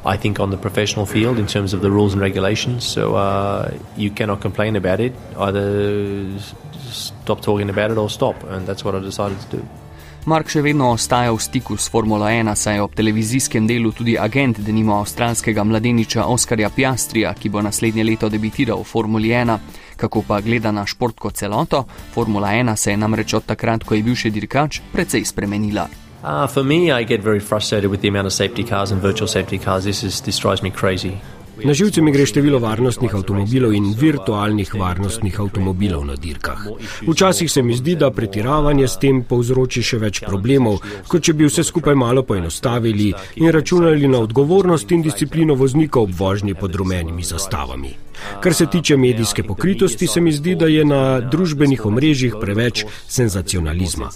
Stop 6.94 7.42
talking 7.42 7.70
about 7.72 7.90
it 7.90 7.98
or 7.98 8.10
stop, 8.10 8.36
and 8.52 8.68
that's 8.68 8.84
what 8.84 8.94
I 8.94 9.00
decided 9.00 9.40
to 9.50 9.58
do. 9.58 9.83
Mark 10.24 10.48
še 10.48 10.62
vedno 10.64 10.94
ostaja 10.96 11.34
v 11.36 11.40
stiku 11.44 11.76
s 11.76 11.92
Formulo 11.92 12.24
1, 12.24 12.48
saj 12.56 12.78
je 12.78 12.84
ob 12.86 12.94
televizijskem 12.96 13.66
delu 13.68 13.90
tudi 13.92 14.14
agent 14.16 14.62
denimo 14.64 14.96
avstralskega 14.96 15.66
mladeniča 15.68 16.30
Oskarja 16.32 16.70
Piastrija, 16.72 17.34
ki 17.36 17.52
bo 17.52 17.60
naslednje 17.60 18.06
leto 18.08 18.30
debitiral 18.32 18.80
v 18.80 18.88
Formuli 18.88 19.34
1. 19.36 19.58
Kako 20.00 20.24
pa 20.24 20.40
gleda 20.40 20.72
na 20.72 20.86
šport 20.88 21.20
kot 21.20 21.36
celoto, 21.36 21.84
Formula 22.16 22.54
1 22.56 22.76
se 22.80 22.96
je 22.96 22.98
namreč 22.98 23.34
od 23.34 23.52
takrat, 23.52 23.84
ko 23.84 24.00
je 24.00 24.04
bil 24.04 24.16
še 24.16 24.32
dirkač, 24.32 24.80
precej 24.94 25.28
spremenila. 25.28 25.90
Uh, 26.24 26.48
for 26.48 26.64
me, 26.64 26.88
I 26.90 27.04
get 27.04 27.20
very 27.20 27.44
frustrated 27.44 27.92
with 27.92 28.00
the 28.00 28.08
amount 28.08 28.26
of 28.26 28.32
safety 28.32 28.64
cars 28.64 28.92
and 28.96 29.02
virtual 29.02 29.28
safety 29.28 29.60
cars. 29.60 29.84
This, 29.84 30.04
is, 30.04 30.22
this 30.22 30.40
drives 30.40 30.64
me 30.64 30.72
crazy. 30.72 31.20
Na 31.62 31.74
živce 31.74 32.02
mi 32.02 32.12
gre 32.12 32.26
število 32.26 32.60
varnostnih 32.60 33.14
avtomobilov 33.16 33.74
in 33.78 33.92
virtualnih 34.00 34.74
varnostnih 34.74 35.40
avtomobilov 35.40 36.06
na 36.06 36.16
dirkah. 36.16 36.66
Včasih 37.08 37.52
se 37.52 37.62
mi 37.62 37.78
zdi, 37.78 37.96
da 37.96 38.10
pretiravanje 38.12 38.88
s 38.88 38.98
tem 38.98 39.22
povzroči 39.24 39.84
še 39.86 40.00
več 40.02 40.24
problemov, 40.26 40.82
kot 41.08 41.22
če 41.22 41.36
bi 41.38 41.46
vse 41.46 41.64
skupaj 41.64 41.96
malo 41.96 42.24
poenostavili 42.26 43.12
in 43.36 43.52
računali 43.54 44.10
na 44.10 44.24
odgovornost 44.26 44.92
in 44.92 45.06
disciplino 45.06 45.54
voznika 45.54 46.02
ob 46.02 46.18
vožnji 46.18 46.58
pod 46.58 46.76
rumenimi 46.76 47.24
zastavami. 47.24 47.94
Kar 48.42 48.54
se 48.54 48.66
tiče 48.66 48.98
medijske 48.98 49.44
pokritosti, 49.44 50.08
se 50.08 50.22
mi 50.22 50.32
zdi, 50.32 50.56
da 50.56 50.68
je 50.68 50.86
na 50.86 51.20
družbenih 51.20 51.86
omrežjih 51.86 52.36
preveč 52.42 52.86
senzacionalizma. 53.08 54.10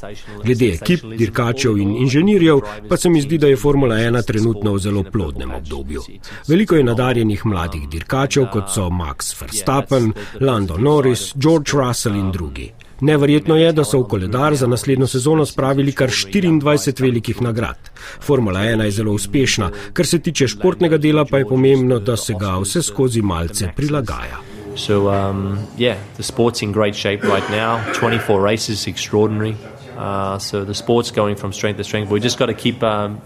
Glede 0.44 0.74
ekip, 0.74 1.06
dirkačev 1.18 1.78
in 1.78 1.96
inženirjev, 1.96 2.62
pa 2.90 2.98
se 2.98 3.10
mi 3.10 3.22
zdi, 3.22 3.38
da 3.38 3.48
je 3.48 3.58
Formula 3.58 3.96
1 3.96 4.26
trenutno 4.26 4.74
v 4.74 4.80
zelo 4.80 5.04
plodnem 5.04 5.54
obdobju. 5.54 6.04
Veliko 6.48 6.76
je 6.76 6.84
nadarjenih 6.84 7.46
mladih 7.46 7.90
dirkačev, 7.90 8.50
kot 8.54 8.74
so 8.74 8.90
Max 8.90 9.34
Verstappen, 9.42 10.14
Lando 10.40 10.78
Norris, 10.78 11.34
George 11.36 11.72
Russell 11.74 12.16
in 12.16 12.32
drugi. 12.32 12.72
Neverjetno 13.02 13.56
je, 13.56 13.72
da 13.72 13.84
so 13.86 14.00
v 14.00 14.08
koledar 14.10 14.56
za 14.56 14.68
naslednjo 14.68 15.08
sezono 15.08 15.46
spravili 15.46 15.92
kar 15.92 16.10
24 16.10 17.02
velikih 17.02 17.42
nagrad. 17.42 17.78
Formula 18.22 18.60
1 18.60 18.82
je 18.84 18.92
zelo 18.92 19.12
uspešna, 19.12 19.72
kar 19.94 20.06
se 20.06 20.20
tiče 20.20 20.48
športnega 20.48 20.98
dela, 20.98 21.26
pa 21.26 21.38
je 21.38 21.46
pomembno, 21.46 22.00
da 22.00 22.18
se 22.18 22.34
ga 22.40 22.58
vse 22.58 22.82
skozi 22.82 23.22
malce 23.22 23.70
prilagaja. 23.76 24.42
So, 24.76 25.10
um, 25.10 25.58
yeah, 25.78 25.98
the 26.18 26.24
sport's 26.24 26.62
in 26.62 26.72
great 26.72 26.96
shape 26.96 27.24
right 27.24 27.50
now. 27.50 27.82
24 27.94 28.42
races, 28.42 28.88
extraordinary. 28.88 29.56
Uh, 29.98 30.38
so 30.38 30.66
the 30.66 30.74
sport's 30.74 31.12
going 31.12 31.36
from 31.36 31.54
strength 31.54 31.78
to 31.78 31.84
strength. 31.84 32.12
We 32.12 32.20
just 32.20 32.40
got 32.40 32.46
to 32.46 32.54
keep, 32.54 32.84
um, 32.84 33.22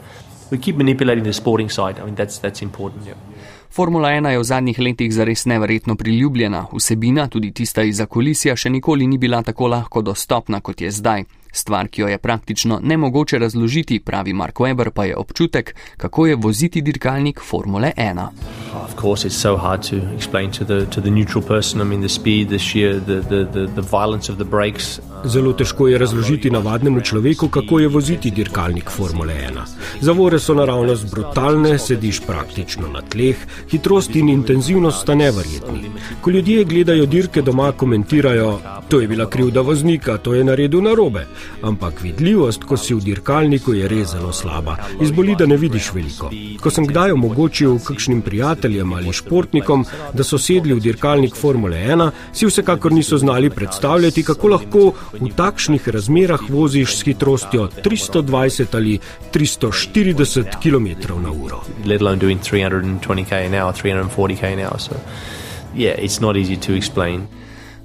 we 0.50 0.58
keep 0.58 0.78
manipulating 0.78 1.24
the 1.24 1.34
sporting 1.34 1.70
side. 1.70 2.00
I 2.00 2.06
mean, 2.06 2.16
that's, 2.16 2.40
that's 2.40 2.62
important. 2.62 3.06
Yeah. 3.06 3.14
Formula 3.72 4.10
1 4.10 4.28
je 4.28 4.40
v 4.40 4.44
zadnjih 4.44 4.80
letih 4.80 5.14
zares 5.14 5.46
neverjetno 5.46 5.96
priljubljena, 5.96 6.66
vsebina, 6.74 7.28
tudi 7.28 7.52
tista 7.52 7.84
iz 7.88 8.02
zakulisja, 8.04 8.56
še 8.56 8.70
nikoli 8.70 9.08
ni 9.08 9.18
bila 9.18 9.40
tako 9.48 9.70
lahko 9.72 10.02
dostopna, 10.02 10.60
kot 10.60 10.82
je 10.82 10.92
zdaj. 10.92 11.24
Stvar, 11.52 11.88
ki 11.88 12.02
jo 12.02 12.08
je 12.08 12.18
praktično 12.18 12.80
nemogoče 12.84 13.40
razložiti, 13.40 14.00
pravi 14.00 14.34
Mark 14.34 14.60
Webber, 14.60 14.90
pa 14.90 15.06
je 15.06 15.16
občutek, 15.18 15.76
kako 15.98 16.28
je 16.28 16.36
voziti 16.36 16.82
dirkalnik 16.82 17.40
Formule 17.50 17.92
1. 17.98 18.28
Of 18.74 18.96
course, 19.02 19.28
it's 19.28 19.42
so 19.42 19.58
hard 19.58 19.90
to 19.90 19.96
explain 20.16 20.52
to 20.52 20.66
the, 20.66 20.86
to 20.86 21.02
the 21.02 21.12
neutral 21.12 21.44
person. 21.44 21.82
I 21.82 21.84
mean, 21.84 22.02
the 22.02 22.10
speed, 22.10 22.50
the 22.50 22.60
sheer, 22.60 23.00
the, 23.00 23.22
the, 23.22 23.46
the, 23.54 23.66
the 23.76 23.82
violence 23.82 24.32
of 24.32 24.38
the 24.38 24.46
brakes. 24.46 25.00
Zelo 25.26 25.54
težko 25.54 25.88
je 25.88 25.98
razložiti 25.98 26.50
navadnemu 26.50 27.02
človeku, 27.02 27.48
kako 27.48 27.80
je 27.80 27.88
voziti 27.88 28.32
dirkalnik 28.32 28.90
Formule 28.90 29.34
1. 29.34 29.60
Zavore 30.02 30.40
so 30.40 30.54
naravnost 30.54 31.12
brutalne, 31.12 31.78
sediš 31.80 32.22
praktično 32.26 32.88
na 32.88 33.02
tleh, 33.02 33.38
hitrost 33.72 34.16
in 34.16 34.30
intenzivnost 34.30 35.02
sta 35.02 35.16
neverjetni. 35.16 35.92
Ko 36.22 36.30
ljudje 36.30 36.64
gledajo 36.64 37.06
dirke 37.06 37.42
doma, 37.42 37.72
komentirajo, 37.72 38.60
to 38.90 39.00
je 39.00 39.08
bila 39.08 39.30
krivda 39.30 39.62
voznika, 39.62 40.18
to 40.18 40.34
je 40.34 40.44
naredil 40.44 40.82
narobe 40.82 41.28
ampak 41.62 42.02
vidljivost, 42.02 42.64
ko 42.64 42.78
si 42.78 42.94
v 42.94 43.04
dirkalniku, 43.06 43.74
je 43.74 43.88
res 43.88 44.12
zelo 44.12 44.34
slaba. 44.34 44.78
Izboli, 45.02 45.36
da 45.36 45.46
ne 45.46 45.58
vidiš 45.58 45.92
veliko. 45.94 46.32
Ko 46.62 46.70
sem 46.70 46.88
kdaj 46.88 47.12
omogočil 47.12 47.80
kakšnim 47.86 48.22
prijateljem, 48.22 48.94
ali 48.94 49.14
športnikom, 49.14 49.86
da 50.14 50.24
so 50.24 50.38
sedli 50.38 50.74
v 50.74 50.84
dirkalnik 50.84 51.36
Formule 51.36 51.78
1, 51.78 52.12
si 52.34 52.46
vsekakor 52.46 52.92
niso 52.92 53.18
znali 53.18 53.50
predstavljati, 53.50 54.24
kako 54.24 54.48
lahko 54.48 54.94
v 55.20 55.32
takšnih 55.36 55.90
razmerah 55.90 56.42
voziš 56.50 56.98
s 56.98 57.04
hitrostjo 57.10 57.70
320 57.84 58.76
ali 58.76 59.00
340 59.34 60.58
km 60.64 60.88
na 61.22 61.32
uro. 61.32 61.62
Let 61.86 62.02
alone 62.02 62.18
doing 62.18 62.42
320 62.42 63.26
km/h, 63.26 63.74
340 63.84 64.38
km/h. 64.38 64.80
So, 64.80 64.96
yeah, 65.76 65.96
it's 66.00 66.22
not 66.22 66.36
easy 66.38 66.58
to 66.58 66.74
explain. 66.74 67.28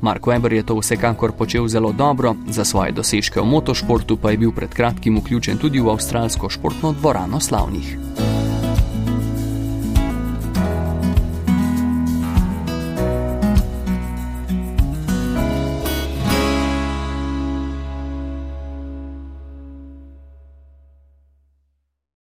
Mark 0.00 0.26
Webber 0.26 0.52
je 0.52 0.62
to 0.62 0.78
vsekakor 0.78 1.32
počel 1.32 1.68
zelo 1.68 1.92
dobro, 1.92 2.34
za 2.48 2.64
svoje 2.64 2.92
dosežke 2.92 3.40
v 3.40 3.46
motošportu 3.46 4.16
pa 4.16 4.30
je 4.30 4.38
bil 4.38 4.52
pred 4.52 4.74
kratkim 4.74 5.18
vključen 5.18 5.58
tudi 5.58 5.80
v 5.80 5.90
avstralsko 5.90 6.48
športno 6.48 6.92
dvorano 6.92 7.40
slavnih. 7.40 7.96